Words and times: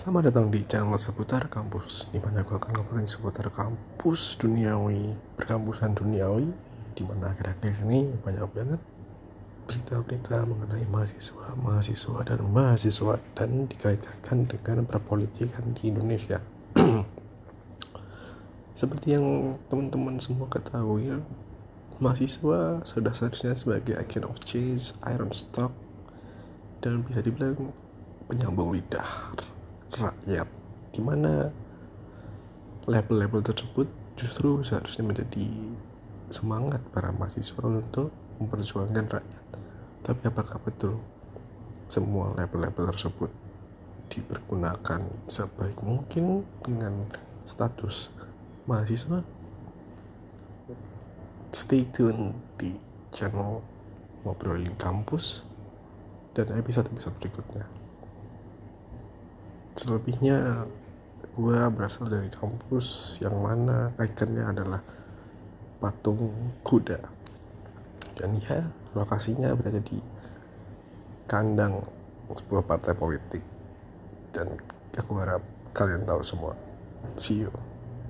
Selamat 0.00 0.32
datang 0.32 0.48
di 0.48 0.64
channel 0.64 0.96
seputar 0.96 1.52
kampus 1.52 2.08
di 2.08 2.16
mana 2.16 2.40
gue 2.40 2.56
akan 2.56 2.72
ngobrolin 2.72 3.04
seputar 3.04 3.52
kampus 3.52 4.32
duniawi 4.40 5.12
Perkampusan 5.36 5.92
duniawi 5.92 6.48
di 6.96 7.04
mana 7.04 7.36
akhir-akhir 7.36 7.84
ini 7.84 8.08
banyak 8.24 8.48
banget 8.48 8.80
berita-berita 9.68 10.48
mengenai 10.48 10.88
mahasiswa, 10.88 11.52
mahasiswa 11.52 12.16
dan 12.24 12.40
mahasiswa 12.48 13.20
dan 13.36 13.68
dikait-kaitkan 13.68 14.48
dengan 14.48 14.88
perpolitikan 14.88 15.76
di 15.76 15.92
Indonesia. 15.92 16.40
Seperti 18.80 19.20
yang 19.20 19.52
teman-teman 19.68 20.16
semua 20.16 20.48
ketahui 20.48 21.12
mahasiswa 22.00 22.80
sudah 22.88 23.12
seharusnya 23.12 23.52
sebagai 23.52 24.00
agent 24.00 24.24
of 24.24 24.40
change, 24.40 24.96
iron 25.04 25.28
stock 25.36 25.76
dan 26.80 27.04
bisa 27.04 27.20
dibilang 27.20 27.68
penyambung 28.32 28.72
lidah 28.72 29.36
rakyat 29.94 30.48
di 30.94 31.00
mana 31.02 31.50
label-label 32.86 33.42
tersebut 33.42 33.86
justru 34.14 34.62
seharusnya 34.62 35.06
menjadi 35.06 35.46
semangat 36.30 36.78
para 36.94 37.10
mahasiswa 37.10 37.62
untuk 37.66 38.14
memperjuangkan 38.38 39.06
rakyat? 39.10 39.44
Tapi 40.06 40.22
apakah 40.30 40.58
betul 40.62 40.98
semua 41.90 42.30
label-label 42.38 42.94
tersebut 42.94 43.30
dipergunakan 44.10 45.06
sebaik 45.26 45.78
mungkin 45.82 46.46
dengan 46.62 47.06
status 47.46 48.10
mahasiswa? 48.70 49.22
Stay 51.50 51.82
tune 51.90 52.30
di 52.54 52.74
channel 53.10 53.58
ngobrolin 54.22 54.78
kampus 54.78 55.42
dan 56.30 56.46
episode-episode 56.54 57.18
berikutnya 57.18 57.66
selebihnya 59.80 60.68
gue 61.32 61.60
berasal 61.72 62.12
dari 62.12 62.28
kampus 62.28 63.16
yang 63.24 63.40
mana 63.40 63.88
ikonnya 63.96 64.52
adalah 64.52 64.84
patung 65.80 66.52
kuda. 66.60 67.00
Dan 68.12 68.36
ya 68.44 68.60
lokasinya 68.92 69.56
berada 69.56 69.80
di 69.80 69.96
kandang 71.24 71.80
sebuah 72.28 72.68
partai 72.68 72.92
politik. 72.92 73.40
Dan 74.36 74.52
aku 74.92 75.16
harap 75.16 75.40
kalian 75.72 76.04
tahu 76.04 76.20
semua. 76.20 76.52
See 77.16 77.40
you 77.48 77.69